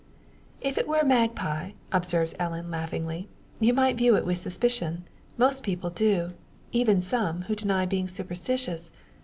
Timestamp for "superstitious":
8.07-8.89